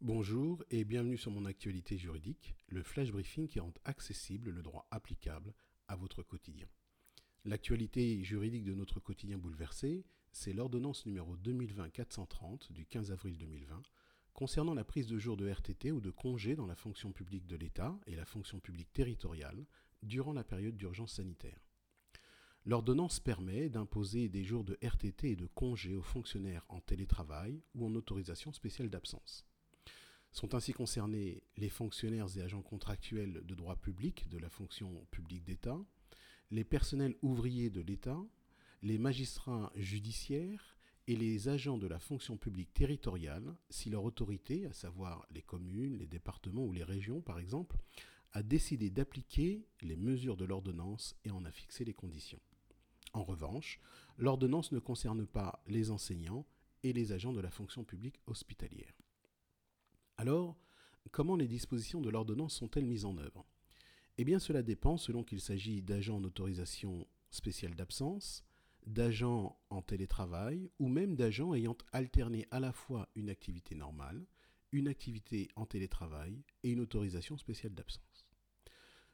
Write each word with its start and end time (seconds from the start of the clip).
Bonjour 0.00 0.62
et 0.70 0.84
bienvenue 0.84 1.18
sur 1.18 1.32
mon 1.32 1.44
actualité 1.44 1.98
juridique, 1.98 2.54
le 2.68 2.84
flash 2.84 3.10
briefing 3.10 3.48
qui 3.48 3.58
rend 3.58 3.74
accessible 3.84 4.50
le 4.50 4.62
droit 4.62 4.86
applicable 4.92 5.52
à 5.88 5.96
votre 5.96 6.22
quotidien. 6.22 6.68
L'actualité 7.44 8.22
juridique 8.22 8.62
de 8.62 8.74
notre 8.74 9.00
quotidien 9.00 9.38
bouleversé, 9.38 10.06
c'est 10.30 10.52
l'ordonnance 10.52 11.04
numéro 11.04 11.36
2020-430 11.38 12.70
du 12.70 12.86
15 12.86 13.10
avril 13.10 13.38
2020 13.38 13.82
concernant 14.34 14.74
la 14.74 14.84
prise 14.84 15.08
de 15.08 15.18
jours 15.18 15.36
de 15.36 15.50
RTT 15.50 15.90
ou 15.90 16.00
de 16.00 16.12
congés 16.12 16.54
dans 16.54 16.66
la 16.66 16.76
fonction 16.76 17.10
publique 17.10 17.48
de 17.48 17.56
l'État 17.56 17.98
et 18.06 18.14
la 18.14 18.24
fonction 18.24 18.60
publique 18.60 18.92
territoriale 18.92 19.66
durant 20.04 20.32
la 20.32 20.44
période 20.44 20.76
d'urgence 20.76 21.14
sanitaire. 21.14 21.66
L'ordonnance 22.64 23.18
permet 23.18 23.68
d'imposer 23.68 24.28
des 24.28 24.44
jours 24.44 24.62
de 24.62 24.78
RTT 24.80 25.32
et 25.32 25.36
de 25.36 25.46
congés 25.46 25.96
aux 25.96 26.02
fonctionnaires 26.02 26.66
en 26.68 26.80
télétravail 26.80 27.60
ou 27.74 27.84
en 27.84 27.96
autorisation 27.96 28.52
spéciale 28.52 28.90
d'absence. 28.90 29.44
Sont 30.32 30.54
ainsi 30.54 30.72
concernés 30.72 31.42
les 31.56 31.68
fonctionnaires 31.68 32.36
et 32.36 32.42
agents 32.42 32.62
contractuels 32.62 33.42
de 33.44 33.54
droit 33.54 33.76
public 33.76 34.28
de 34.28 34.38
la 34.38 34.48
fonction 34.48 35.06
publique 35.10 35.44
d'État, 35.44 35.78
les 36.50 36.64
personnels 36.64 37.16
ouvriers 37.22 37.70
de 37.70 37.80
l'État, 37.80 38.20
les 38.82 38.98
magistrats 38.98 39.72
judiciaires 39.74 40.76
et 41.06 41.16
les 41.16 41.48
agents 41.48 41.78
de 41.78 41.86
la 41.86 41.98
fonction 41.98 42.36
publique 42.36 42.72
territoriale 42.74 43.56
si 43.70 43.90
leur 43.90 44.04
autorité, 44.04 44.66
à 44.66 44.72
savoir 44.72 45.26
les 45.30 45.42
communes, 45.42 45.96
les 45.96 46.06
départements 46.06 46.64
ou 46.64 46.72
les 46.72 46.84
régions 46.84 47.20
par 47.20 47.38
exemple, 47.38 47.78
a 48.32 48.42
décidé 48.42 48.90
d'appliquer 48.90 49.66
les 49.80 49.96
mesures 49.96 50.36
de 50.36 50.44
l'ordonnance 50.44 51.16
et 51.24 51.30
en 51.30 51.44
a 51.44 51.50
fixé 51.50 51.84
les 51.84 51.94
conditions. 51.94 52.40
En 53.14 53.24
revanche, 53.24 53.80
l'ordonnance 54.18 54.70
ne 54.72 54.78
concerne 54.78 55.26
pas 55.26 55.62
les 55.66 55.90
enseignants 55.90 56.46
et 56.82 56.92
les 56.92 57.12
agents 57.12 57.32
de 57.32 57.40
la 57.40 57.50
fonction 57.50 57.84
publique 57.84 58.20
hospitalière. 58.26 58.92
Alors, 60.18 60.56
comment 61.12 61.36
les 61.36 61.46
dispositions 61.46 62.00
de 62.00 62.10
l'ordonnance 62.10 62.54
sont-elles 62.54 62.84
mises 62.84 63.04
en 63.04 63.16
œuvre? 63.18 63.46
Eh 64.18 64.24
bien, 64.24 64.40
cela 64.40 64.64
dépend 64.64 64.96
selon 64.96 65.22
qu'il 65.22 65.40
s'agit 65.40 65.80
d'agents 65.80 66.16
en 66.16 66.24
autorisation 66.24 67.06
spéciale 67.30 67.76
d'absence, 67.76 68.44
d'agents 68.84 69.60
en 69.70 69.80
télétravail 69.80 70.70
ou 70.80 70.88
même 70.88 71.14
d'agents 71.14 71.54
ayant 71.54 71.76
alterné 71.92 72.48
à 72.50 72.58
la 72.58 72.72
fois 72.72 73.08
une 73.14 73.30
activité 73.30 73.76
normale, 73.76 74.26
une 74.72 74.88
activité 74.88 75.48
en 75.54 75.66
télétravail 75.66 76.42
et 76.64 76.70
une 76.70 76.80
autorisation 76.80 77.38
spéciale 77.38 77.74
d'absence. 77.74 78.26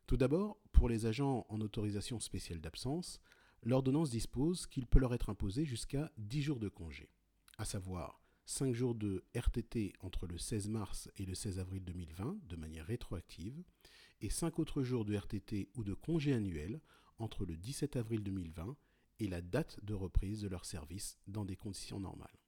Tout 0.07 0.17
d'abord, 0.17 0.59
pour 0.73 0.89
les 0.89 1.05
agents 1.05 1.45
en 1.51 1.61
autorisation 1.61 2.19
spéciale 2.19 2.63
d'absence, 2.63 3.21
l'ordonnance 3.63 4.09
dispose 4.09 4.67
qu'il 4.67 4.87
peut 4.87 5.01
leur 5.01 5.13
être 5.13 5.29
imposé 5.29 5.67
jusqu'à 5.67 6.11
10 6.17 6.41
jours 6.41 6.61
de 6.61 6.71
congé, 6.71 7.11
à 7.59 7.67
savoir 7.67 8.24
5 8.47 8.75
jours 8.75 8.95
de 8.95 9.25
RTT 9.35 9.95
entre 10.01 10.27
le 10.27 10.39
16 10.39 10.69
mars 10.69 11.11
et 11.17 11.25
le 11.25 11.35
16 11.35 11.59
avril 11.59 11.83
2020 11.85 12.39
de 12.47 12.57
manière 12.57 12.87
rétroactive, 12.87 13.63
et 14.21 14.31
5 14.31 14.59
autres 14.59 14.83
jours 14.83 15.05
de 15.05 15.17
RTT 15.17 15.69
ou 15.75 15.85
de 15.85 15.95
congé 15.95 16.33
annuel 16.33 16.81
entre 17.19 17.45
le 17.45 17.57
17 17.57 17.97
avril 17.97 18.23
2020 18.23 18.77
et 19.21 19.29
la 19.29 19.41
date 19.41 19.83
de 19.85 19.95
reprise 19.95 20.43
de 20.43 20.49
leur 20.49 20.65
service 20.65 21.19
dans 21.27 21.45
des 21.45 21.57
conditions 21.57 22.01
normales. 22.01 22.39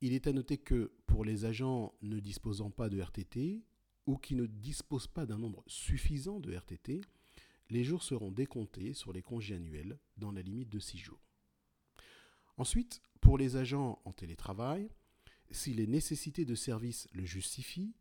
Il 0.00 0.12
est 0.12 0.26
à 0.26 0.32
noter 0.32 0.58
que 0.58 0.92
pour 1.06 1.24
les 1.24 1.44
agents 1.44 1.94
ne 2.02 2.20
disposant 2.20 2.70
pas 2.70 2.88
de 2.88 3.00
RTT 3.00 3.64
ou 4.06 4.16
qui 4.16 4.34
ne 4.34 4.46
disposent 4.46 5.06
pas 5.06 5.26
d'un 5.26 5.38
nombre 5.38 5.64
suffisant 5.66 6.38
de 6.38 6.52
RTT, 6.52 7.00
les 7.70 7.82
jours 7.82 8.02
seront 8.02 8.30
décomptés 8.30 8.92
sur 8.92 9.12
les 9.12 9.22
congés 9.22 9.56
annuels 9.56 9.98
dans 10.16 10.30
la 10.30 10.42
limite 10.42 10.68
de 10.68 10.78
6 10.78 10.98
jours. 10.98 11.26
Ensuite, 12.58 13.02
pour 13.26 13.38
les 13.38 13.56
agents 13.56 14.00
en 14.04 14.12
télétravail, 14.12 14.88
si 15.50 15.74
les 15.74 15.88
nécessités 15.88 16.44
de 16.44 16.54
service 16.54 17.08
le 17.12 17.24
justifient, 17.24 17.92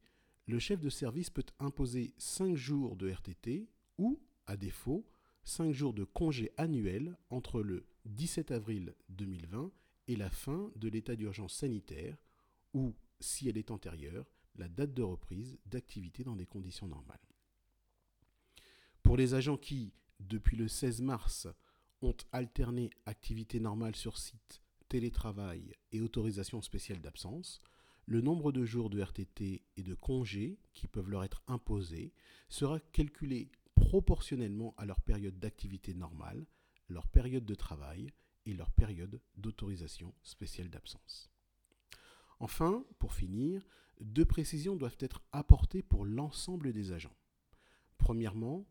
le 0.46 0.60
chef 0.60 0.80
de 0.80 0.90
service 0.92 1.32
peut 1.32 1.48
imposer 1.58 2.14
5 2.20 2.54
jours 2.54 2.96
de 2.96 3.10
RTT 3.10 3.68
ou, 3.98 4.22
à 4.46 4.56
défaut, 4.56 5.04
5 5.44 5.72
jours 5.72 5.96
de 5.96 6.04
congé 6.04 6.52
annuel 6.58 7.18
entre 7.32 7.64
le 7.64 7.88
17 8.06 8.52
avril 8.52 8.94
2020 9.10 9.72
et 10.10 10.16
la 10.16 10.30
fin 10.30 10.72
de 10.76 10.90
l'état 10.90 11.16
d'urgence 11.16 11.56
sanitaire 11.56 12.24
ou, 12.76 12.94
si 13.20 13.50
elle 13.50 13.58
est 13.58 13.72
antérieure, 13.72 14.28
la 14.58 14.68
date 14.68 14.94
de 14.94 15.02
reprise 15.02 15.58
d'activité 15.66 16.24
dans 16.24 16.36
des 16.36 16.46
conditions 16.46 16.88
normales. 16.88 17.18
Pour 19.02 19.18
les 19.18 19.34
agents 19.34 19.58
qui, 19.58 19.92
depuis 20.20 20.56
le 20.56 20.68
16 20.68 21.02
mars, 21.02 21.48
ont 22.04 22.16
alterné 22.32 22.92
activité 23.08 23.60
normale 23.60 23.96
sur 23.96 24.20
site, 24.20 24.62
télétravail 24.90 25.74
et 25.92 26.02
autorisation 26.02 26.62
spéciale 26.62 27.02
d'absence, 27.02 27.62
le 28.06 28.22
nombre 28.22 28.52
de 28.52 28.66
jours 28.66 28.90
de 28.90 29.02
RTT 29.02 29.64
et 29.78 29.84
de 29.84 29.94
congés 29.96 30.60
qui 30.74 30.88
peuvent 30.88 31.10
leur 31.10 31.24
être 31.24 31.42
imposés 31.48 32.14
sera 32.50 32.80
calculé 32.80 33.50
proportionnellement 33.76 34.74
à 34.78 34.86
leur 34.86 35.02
période 35.02 35.40
d'activité 35.40 35.94
normale, 35.94 36.46
leur 36.90 37.08
période 37.08 37.46
de 37.46 37.56
travail 37.56 38.12
et 38.46 38.54
leur 38.54 38.72
période 38.72 39.20
d'autorisation 39.38 40.14
spéciale 40.22 40.70
d'absence. 40.70 41.32
Enfin, 42.40 42.86
pour 43.00 43.14
finir, 43.14 43.66
deux 44.02 44.26
précisions 44.26 44.76
doivent 44.76 44.98
être 45.00 45.24
apportées 45.32 45.82
pour 45.82 46.06
l'ensemble 46.06 46.74
des 46.74 46.92
agents. 46.92 47.16
Premièrement, 47.98 48.66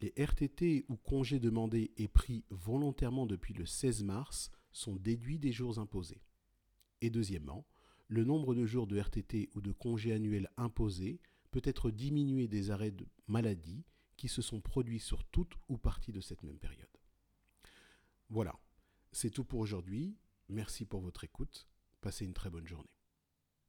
les 0.00 0.14
RTT 0.16 0.84
ou 0.88 0.96
congés 0.96 1.40
demandés 1.40 1.92
et 1.96 2.08
pris 2.08 2.44
volontairement 2.50 3.26
depuis 3.26 3.54
le 3.54 3.66
16 3.66 4.04
mars 4.04 4.50
sont 4.72 4.96
déduits 4.96 5.38
des 5.38 5.52
jours 5.52 5.78
imposés. 5.78 6.22
Et 7.00 7.10
deuxièmement, 7.10 7.66
le 8.08 8.24
nombre 8.24 8.54
de 8.54 8.66
jours 8.66 8.86
de 8.86 8.98
RTT 8.98 9.50
ou 9.54 9.60
de 9.60 9.72
congés 9.72 10.12
annuels 10.12 10.50
imposés 10.56 11.20
peut 11.50 11.62
être 11.64 11.90
diminué 11.90 12.48
des 12.48 12.70
arrêts 12.70 12.90
de 12.90 13.06
maladie 13.26 13.84
qui 14.16 14.28
se 14.28 14.42
sont 14.42 14.60
produits 14.60 15.00
sur 15.00 15.24
toute 15.24 15.52
ou 15.68 15.78
partie 15.78 16.12
de 16.12 16.20
cette 16.20 16.42
même 16.42 16.58
période. 16.58 16.88
Voilà, 18.30 18.58
c'est 19.12 19.30
tout 19.30 19.44
pour 19.44 19.60
aujourd'hui. 19.60 20.16
Merci 20.48 20.84
pour 20.84 21.00
votre 21.00 21.24
écoute. 21.24 21.68
Passez 22.00 22.24
une 22.24 22.34
très 22.34 22.50
bonne 22.50 22.66
journée. 22.66 22.97